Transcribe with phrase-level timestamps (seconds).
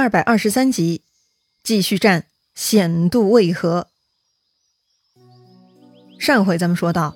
[0.00, 1.02] 二百二十三集，
[1.62, 3.88] 继续战，险渡渭河。
[6.18, 7.14] 上回咱们说到，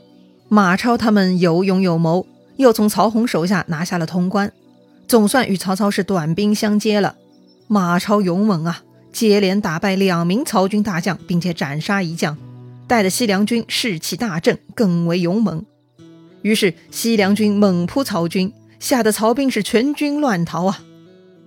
[0.50, 2.26] 马超他们有勇有谋，
[2.58, 4.52] 又从曹洪手下拿下了潼关，
[5.08, 7.16] 总算与曹操是短兵相接了。
[7.68, 12.36] 马超勇猛啊，接连打败两名曹军大将，并且斩杀一将，
[12.86, 15.64] 带的西凉军士气大振，更为勇猛。
[16.42, 20.84] 于是西凉军猛扑曹军，吓得曹兵是全军乱逃啊。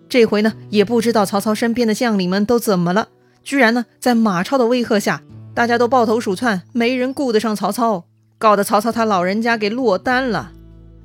[0.09, 3.09] 这回呢，也不知道曹操身边的将领们都怎么了，
[3.43, 5.21] 居然呢，在马超的威吓下，
[5.53, 8.05] 大家都抱头鼠窜，没人顾得上曹操，
[8.37, 10.51] 搞得曹操他老人家给落单了。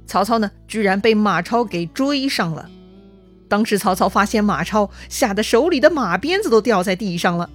[0.06, 2.68] 曹操呢，居然被马超给追上了。
[3.48, 7.50] 当时曹操发现马超，吓得手里的马鞭子都掉在地上了。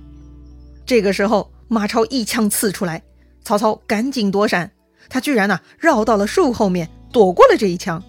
[0.85, 3.03] 这个时候，马超一枪刺出来，
[3.43, 4.71] 曹操赶紧躲闪，
[5.09, 8.03] 他居然呢，绕到了树后面，躲过了这一枪。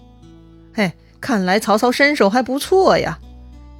[0.73, 3.17] 嘿，看来曹操身手还不错呀。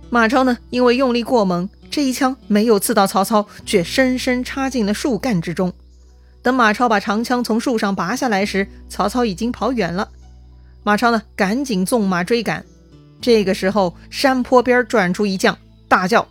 [0.10, 5.72] 马超呢，因为用力过猛，这一枪没有刺到曹操，却深深插进了树干之中。
[6.42, 10.10] 等马超把长枪从树上拔下来时，曹操已经跑远了。
[10.84, 12.66] 马超呢，赶紧纵马追赶。
[13.22, 15.56] 这个时候，山坡边转出一将，
[15.88, 16.28] 大叫：“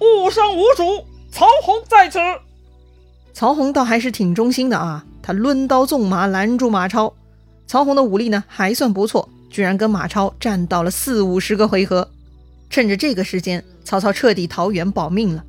[0.00, 2.18] 误伤无主，曹洪在此！”
[3.32, 7.12] 曹洪倒还是挺忠心的啊，他抡刀纵马拦住马超。
[7.66, 12.08] 曹洪的武力呢，还算不错，居然跟马超战到了四五十个回合。
[12.74, 15.44] 趁着这个时间，曹操彻底逃远保命了。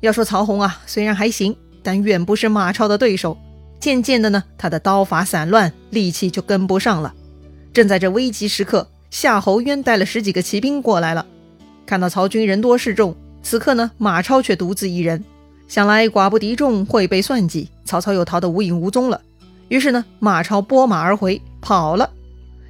[0.00, 3.38] 要说曹洪啊，虽然还行，但远不是马超的对手。
[3.78, 7.14] 渐渐的呢，他的刀法散乱，力气就跟不上了。
[7.72, 11.24] 正在这危急时刻，夏侯渊带了十几个骑兵过来了。
[11.86, 13.14] 看到曹军人多势众，
[13.44, 15.24] 此刻呢，马超却独自一人，
[15.68, 19.20] 想来寡不敌众会被算计，曹操又逃得无影无踪了。
[19.68, 22.10] 于是呢，马超拨马而回，跑了。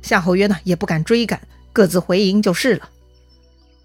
[0.02, 1.40] 夏侯渊呢，也不敢追赶，
[1.72, 2.86] 各自回营就是了。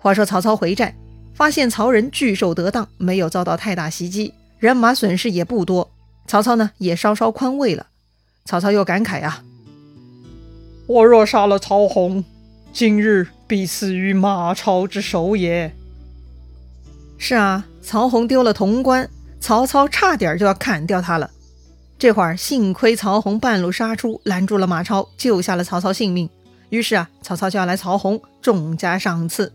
[0.06, 0.96] 话说曹操回寨，
[1.34, 5.90] 发现曹仁据守得当，没有遭到太大袭击，人马损失也不多。
[6.28, 7.88] 曹操呢也稍稍宽慰了。
[8.46, 9.44] 曹操又感慨啊
[10.86, 12.24] ：“我若杀了曹洪，
[12.72, 15.74] 今日必死于马超之手也。”
[17.18, 21.32] 是啊，曹洪丢了潼关，曹操差点就要砍掉他了。
[21.98, 26.30] 这会儿幸亏曹洪半路杀出，拦住了马超，救下了曹操性命。
[26.70, 29.52] 于是啊，曹操就要来曹洪，重加赏赐。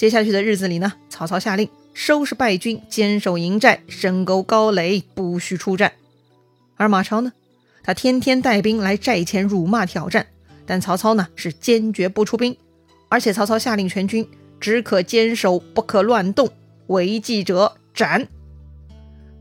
[0.00, 5.92] 接下去的日子里呢，曹操下令收拾败军，坚守营寨，深沟高垒，不许出战。
[6.76, 7.34] 而马超呢，
[7.82, 10.26] 他天天带兵来寨前辱骂挑战，
[10.64, 12.56] 但曹操呢是坚决不出兵，
[13.10, 14.26] 而且曹操下令全军
[14.58, 16.48] 只可坚守，不可乱动，
[16.86, 18.26] 违纪者斩。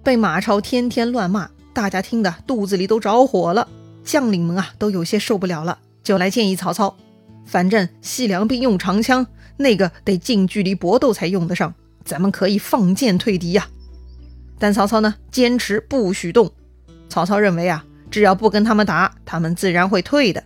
[0.04, 3.70] 被马超天天乱骂，大家听得肚子里都着火了，
[4.04, 6.98] 将领们啊都有些受不了了，就来建议曹操，
[7.46, 9.26] 反正西凉兵用长枪。
[9.60, 11.76] 那个得近距离搏斗才用得上，
[12.06, 13.68] 咱们可以放箭退敌呀。
[14.58, 16.50] 但曹操呢，坚持不许动。
[17.10, 20.42] 曹操认为啊，只要不跟他们打，他们自然会退的。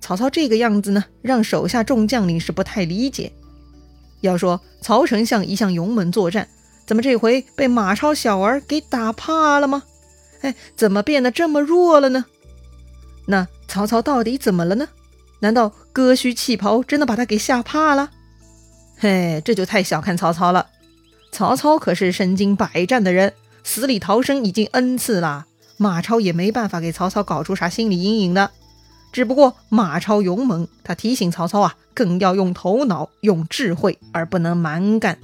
[0.00, 3.32] 曹操这个样子呢，让手下众将领是不太理解。
[4.20, 6.48] 要说曹丞相一向勇猛作战，
[6.86, 9.84] 怎么这回被马超小儿给打怕了吗？
[10.40, 12.24] 哎，怎么变得这么弱了呢？
[13.26, 14.88] 那曹操到底怎么了呢？
[15.40, 18.10] 难道割须弃袍真的把他给吓怕了？
[19.04, 20.66] 嘿，这就太小看曹操了。
[21.30, 25.44] 曹操可是身经百战的人，死里逃生已经 n 次了。
[25.76, 28.50] 马超也没办法给曹操搞出啥心理阴影的。
[29.12, 35.18] 只不过马超勇猛，他提醒曹操啊，更要用头脑、用智慧，而不能蛮干。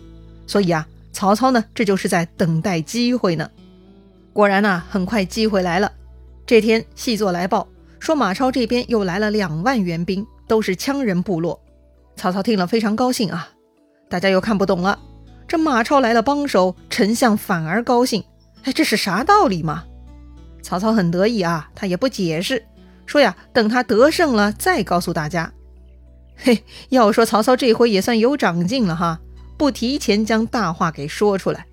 [0.47, 3.51] 所以啊，曹操呢，这就是在等待机会呢。
[4.35, 5.91] 果然呐，很快机会来了。
[6.45, 7.67] 这天，细作来报
[7.99, 11.59] 说，马超这边又来了两万援兵，都是羌人部落。
[12.15, 13.49] 曹操听了非常高兴啊。
[14.11, 14.99] 大家又看不懂了，
[15.47, 18.25] 这马超来了帮手，丞相反而高兴，
[18.65, 19.85] 哎，这是啥道理嘛？
[20.63, 22.67] 曹操很得意啊，他也不解释，
[23.07, 25.53] 说呀，等他得胜了再告诉大家。
[26.37, 29.21] 嘿，要说曹操这回也算有长进了哈，
[29.57, 31.65] 不提前将大话给说出来。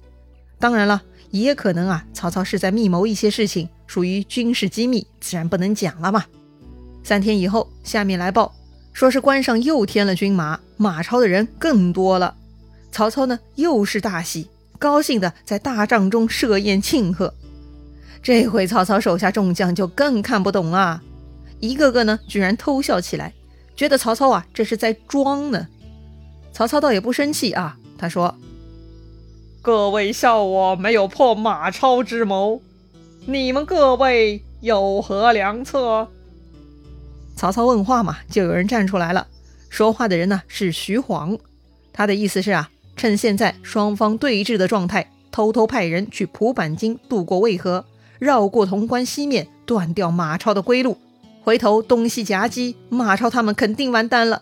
[0.59, 1.01] 当然了，
[1.31, 6.23] 也可能啊，曹操是在密谋一些事情，属于军事机密，自然不能讲了嘛。
[7.03, 8.53] 三天以后，下面来报。
[8.93, 12.35] 说是关上又添了军马，马超的人更多了。
[12.91, 14.47] 曹操呢又是大喜，
[14.79, 17.33] 高兴的在大帐中设宴庆贺。
[18.23, 21.01] 这回曹操手下众将就更看不懂了，
[21.59, 23.33] 一个个呢居然偷笑起来，
[23.75, 25.67] 觉得曹操啊这是在装呢。
[26.51, 28.35] 曹操倒也不生气啊，他说
[29.61, 32.61] ：“各位笑我没有破马超之谋，
[33.25, 36.07] 你们各位有何良策？”
[37.37, 39.27] 曹操问话嘛，就有人站出来了。
[39.69, 41.37] 说话的人呢是徐晃，
[41.93, 47.85] 他的意思是啊，趁现在双方对峙的状态，偷偷派人去蒲坂津渡过渭河，
[48.19, 50.97] 绕过潼关西面，断掉马超的归路。
[51.43, 54.41] 回头东西夹击，马超他们肯定完蛋了。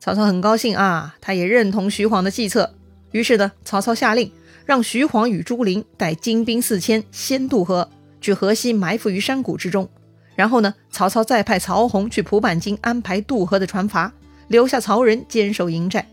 [0.00, 2.74] 曹操很高兴啊，他也认同徐晃的计策。
[3.10, 4.30] 于是呢，曹操下令
[4.64, 7.90] 让徐晃与朱灵带精兵四千先渡河，
[8.20, 9.88] 去河西埋伏于山谷之中。
[10.34, 14.10] 然后呢，曹操再派曹洪去蒲坂津安排渡河的船筏，
[14.48, 16.06] 留下曹仁坚守营寨。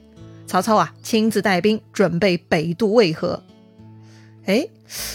[0.46, 3.42] 曹操啊，亲自带兵准备北渡渭河。
[4.46, 4.68] 哎，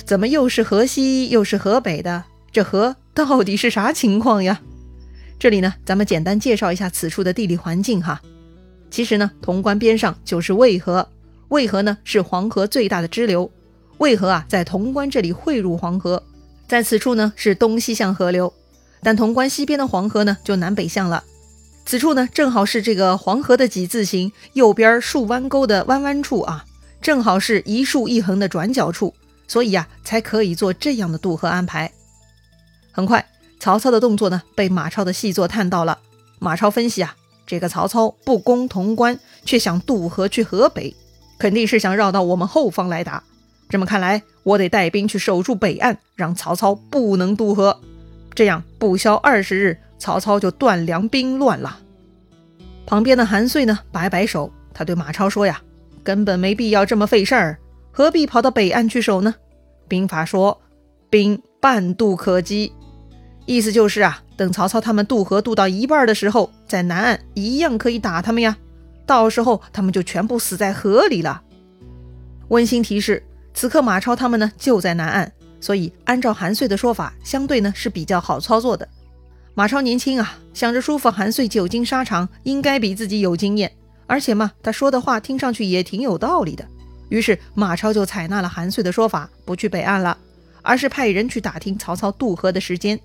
[0.05, 2.25] 怎么又是河西又是河北的？
[2.51, 4.61] 这河到底是啥情况呀？
[5.39, 8.21] 这里呢，咱们简单介绍一下此处的地理环境哈。
[8.91, 11.07] 其实呢，潼关边上就是渭河，
[11.49, 13.49] 渭河呢是黄河最大的支流。
[13.99, 16.23] 渭河啊，在潼关这里汇入黄河，
[16.67, 18.53] 在此处呢是东西向河流。
[19.03, 21.23] 但潼关西边的黄河呢，就南北向了。
[21.89, 26.67] 此处呢，正好是这个黄河的几字形，右边竖弯钩的弯弯处啊，
[27.01, 29.15] 正好是一竖一横的转角处，
[29.47, 31.91] 所以呀，才可以做这样的渡河安排。
[32.93, 33.27] 很快，
[33.59, 35.99] 曹操的动作呢，被马超的细作探到了。
[36.39, 40.95] 马超分析啊，这个曹操不攻潼关，却想渡河去河北，
[41.39, 43.25] 肯定是想绕到我们后方来打。
[43.71, 47.81] 这么看来，我得带兵去守住北岸，让曹操不能渡河。
[48.35, 51.81] 这样不消二十日，曹操就断粮兵乱了。
[52.87, 55.61] 旁边的韩遂呢，摆摆手，他对马超说：“呀，
[56.03, 57.59] 根本没必要这么费事儿，
[57.91, 59.35] 何必跑到北岸去守呢？
[59.87, 60.61] 兵法说，
[61.11, 62.73] 兵半渡可击，
[63.45, 68.57] 意思就是啊，等曹操他们渡河渡到一半的时候，在南岸一样可以打他们呀。
[69.05, 71.43] 到时候他们就全部死在河里了。”
[72.49, 73.23] 温馨提示：
[73.53, 75.31] 此刻马超他们呢，就在南岸。
[75.61, 78.89] 所以，按照韩遂的说法，相对呢是比较好操作的。
[79.59, 83.73] 马超年轻啊，想着叔父韩遂久经沙场，应该比自己有经验，
[84.07, 86.65] 而且嘛，他说的话听上去也挺有道理的。
[87.09, 90.17] 于是，马超就采纳了韩遂的说法，不去北岸了，
[90.63, 93.01] 而是派人去打听曹操渡河的时间。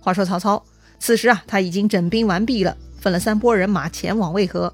[0.00, 0.64] 话说曹操
[0.98, 4.72] 此时啊，他已经整兵完毕了，分了三拨人马前往渭河。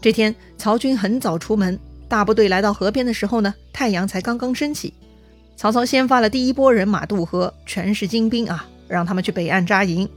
[0.00, 1.78] 这天，曹军很早出门，
[2.08, 4.94] 大部队来到河边的时候呢，太阳才刚刚升起。
[5.54, 10.08] 曹操先发了第一波人马渡河，全是精兵啊，让他们去北岸扎营。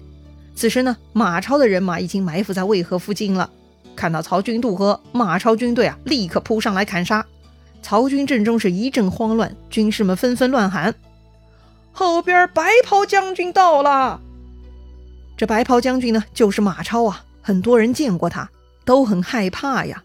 [0.56, 3.50] 此时呢，马超的人马已经埋伏在渭河附近了。
[3.96, 7.26] 看到曹军渡河，马超军队啊，立刻扑上来砍杀。
[7.82, 10.96] 曹军阵中是一阵慌乱，军士们纷纷乱喊
[11.92, 14.22] ：“后边白袍将军到了！”
[15.36, 17.24] 这白袍将军呢，就是马超啊。
[17.42, 18.50] 很多人见过他，
[18.86, 20.02] 都很害怕呀。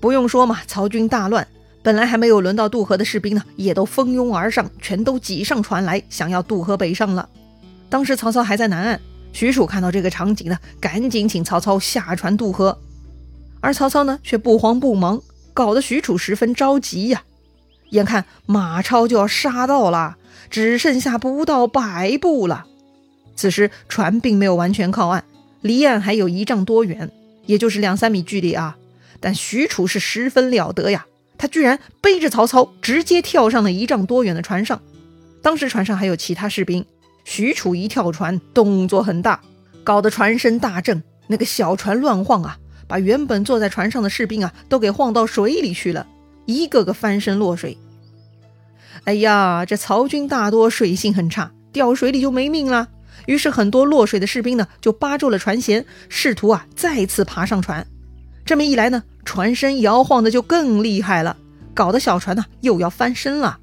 [0.00, 1.46] 不用说嘛，曹军大乱。
[1.82, 7.28] 本来还没有轮到渡河的士兵呢，也都蜂拥而上，全都挤上船来，想要渡河北上了。
[7.90, 9.00] 当时曹操还在南岸，
[9.34, 12.80] 许褚看到这个场景呢，赶紧请曹操下船渡河。
[13.60, 15.20] 而曹操呢，却不慌不忙，
[15.52, 17.24] 搞得许褚十分着急呀。
[17.90, 20.16] 眼看马超就要杀到了，
[20.48, 22.66] 只剩下不到百步了。
[23.34, 25.24] 此时船并没有完全靠岸，
[25.60, 27.10] 离岸还有一丈多远，
[27.46, 28.76] 也就是两三米距离啊。
[29.18, 31.06] 但许褚是十分了得呀。
[31.36, 34.80] 他居然背着曹操直接跳上了一丈多远的船上，
[35.42, 36.86] 当时船上还有其他士兵。
[37.24, 39.40] 许褚一跳船，动作很大，
[39.82, 46.06] 搞得船身大震，那个小船乱晃啊，把原本坐在船上的士兵啊都给晃到水里去了，
[46.46, 47.76] 一个个翻身落水。
[49.04, 52.88] 哎呀，这曹军大多水性很差，掉水里就没命了。
[53.26, 57.86] 于是很多落水的士兵呢，就扒住了船舷，试图啊再次爬上船。
[58.44, 59.02] 这么一来呢。
[59.26, 61.34] 船身摇晃的就更厉害了，
[61.72, 63.58] 搞得小船呢又要翻身了。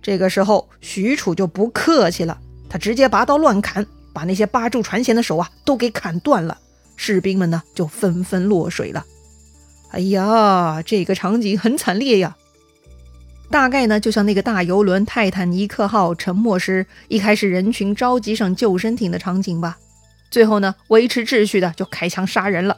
[0.00, 2.38] 这个时候，许褚就不客气了，
[2.68, 6.58] 他直接拔刀乱砍，把那些扒住船舷的手啊都给砍断了。
[6.96, 9.04] 士兵们呢就纷纷落水了。
[9.90, 12.36] 哎呀，这个场景很惨烈呀！
[13.50, 19.78] 大概呢就像那个大游轮泰坦尼克号沉没时，一开始人群着急上救生艇的场景吧。
[20.30, 22.76] 最后呢，维持秩序的就开枪杀人了。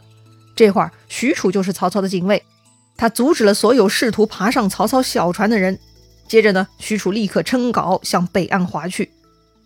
[0.55, 2.43] 这会儿，许褚就是曹操的警卫，
[2.97, 5.79] 他阻止了所有试图爬上曹操小船的人。
[6.27, 9.11] 接着呢，许褚立刻撑镐向北岸划去。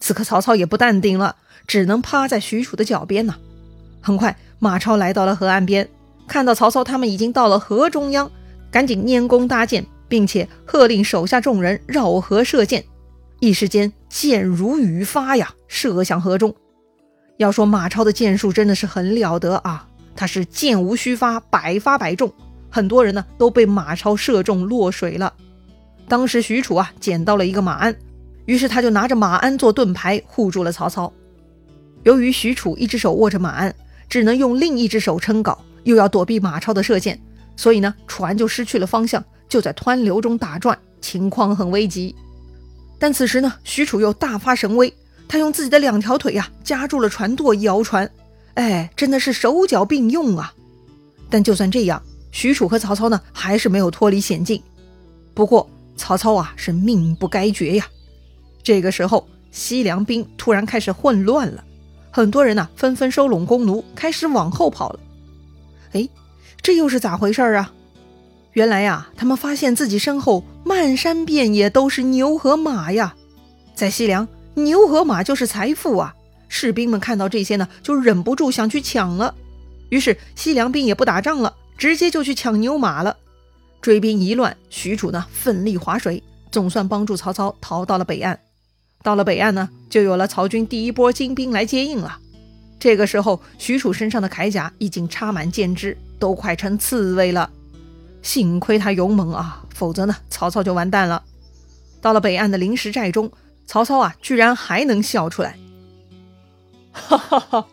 [0.02, 3.36] 此刻，曹操也不淡定了，只能趴在许褚的脚边呢。
[4.00, 5.88] 很快，马超来到了河岸边，
[6.26, 8.28] 看到曹操他们已经到了河中央，
[8.68, 12.84] 赶紧拈弓搭箭，并且喝令手下众人绕河射箭。
[13.38, 16.52] 一时间，箭如雨发呀，射向河中。
[17.36, 19.86] 要说马超的箭术真的是很了得啊！
[20.16, 22.32] 他是箭无虚发，百发百中，
[22.70, 25.32] 很多人呢都被马超射中落水了。
[26.08, 27.96] 当时许褚啊捡到了一个马鞍，
[28.46, 31.12] 于是他就拿着马鞍做盾牌护住了曹操。
[32.02, 33.74] 由于许褚一只手握着马鞍，
[34.08, 37.20] 只能用另一只手撑镐，又要躲避马超的射箭，
[37.56, 42.14] 所以呢，船就失去了方向，就在湍流中打转，情况很危急。
[42.98, 44.92] 但此时呢，许褚又大发神威，
[45.28, 48.10] 他用自己的两条腿呀夹住了船舵，摇船，
[48.54, 50.52] 哎，真的是手脚并用啊！
[51.30, 54.62] 但就算这样，许褚和曹操呢，还是没有脱离险境。
[55.34, 57.86] 不过曹操啊，是命不该绝呀。
[58.62, 61.64] 这个时候，西凉兵突然开始混乱了，
[62.10, 65.00] 很多人呢纷纷收拢弓弩，开始往后跑了。
[65.92, 66.08] 哎，
[66.62, 67.72] 这又是咋回事啊？
[68.52, 73.14] 原来呀，他们发现自己身后漫山遍野都是牛和马呀。
[73.74, 76.14] 在西凉，牛和马就是财富啊。
[76.48, 79.34] 士兵们看到这些呢，就忍不住想去抢了。
[79.88, 83.16] 于是西凉兵也不打仗了，直接就去抢牛马了。
[83.80, 88.38] 追兵一乱，许褚呢奋力划水，总算帮助曹操逃到了北岸。
[89.02, 92.18] 到了北岸呢，就有了曹军第一波精兵来接应了。
[92.78, 97.50] 这个时候，许褚身上的铠甲已经插满箭枝，都快成刺猬了。
[98.22, 101.24] 幸亏他勇猛啊，否则呢，曹操就完蛋了。
[102.00, 103.30] 到了北岸的临时寨中，
[103.66, 105.56] 曹操啊，居然还能笑出来，
[106.92, 107.66] 哈哈哈！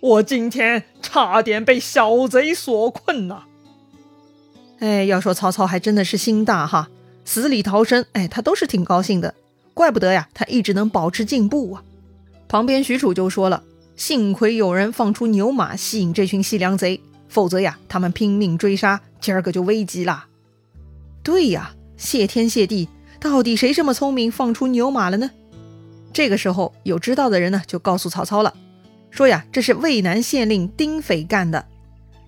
[0.00, 3.44] 我今天差点被小贼所困呐。
[4.80, 6.88] 哎，要说曹操还真的是心大哈，
[7.24, 9.34] 死里逃生，哎，他都是挺高兴的。
[9.74, 11.82] 怪不得呀，他一直能保持进步啊！
[12.48, 13.64] 旁边许褚就说了
[13.96, 20.26] ：“幸亏有人放出牛马吸引这群西凉贼，否则呀，他们拼命追杀，今儿个就危急了。”
[21.24, 22.88] 对呀，谢天谢地，
[23.18, 25.30] 到底谁这么聪明放出牛马了呢？
[26.12, 28.54] 这个时候有知道的人呢，就告诉曹操了，
[29.10, 31.66] 说呀，这是渭南县令丁斐干的。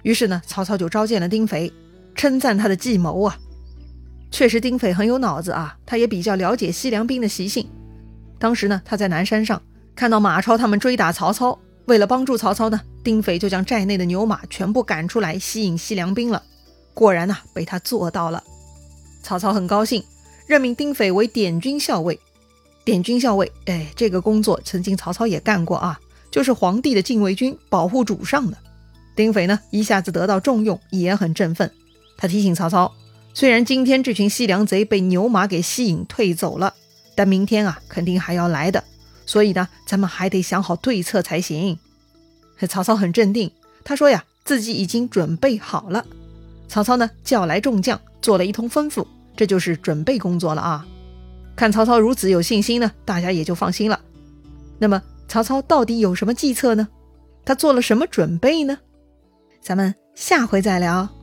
[0.02, 1.72] 于是呢，曹操就召见了丁斐，
[2.16, 3.38] 称赞他的计谋啊。
[4.30, 7.66] 确实，丁斐很有脑子啊，他也比较了解西凉兵的习性。
[8.38, 9.60] 当时呢，他在南山上
[9.94, 16.42] 看到马超他们追打曹操，为了帮助曹操呢，丁斐就将寨内的牛马全部赶出来吸引西凉兵了。
[16.92, 18.42] 果然呢，被他做到了。
[19.22, 20.04] 曹操很高兴，
[20.46, 22.18] 任命丁斐为点军校尉。
[22.84, 25.98] 点军校尉，哎，这个工作曾经曹操也干过啊，
[26.30, 28.56] 就是皇帝的禁卫军，保护主上的。
[29.14, 31.70] 丁斐呢，一下子得到重用，也很振奋。
[32.18, 32.92] 他提醒曹操。
[33.36, 36.72] 虽然今天这群西凉贼被牛马给吸引退走了，
[37.14, 38.82] 但明天啊肯定还要来的，
[39.26, 41.78] 所以呢，咱们还得想好对策才行。
[42.66, 43.50] 曹操很镇定，
[43.84, 46.06] 他说呀，自己已经准备好了。
[46.66, 50.86] 曹操呢叫来众将，做了一通吩咐，这就是准备工作了啊。
[51.54, 54.00] 看曹操如此有信心呢，大家也就放心了。
[54.78, 56.88] 那么曹操到底有什么计策呢？
[57.44, 58.78] 他做了什么准备呢？
[59.60, 61.15] 咱们下回再聊。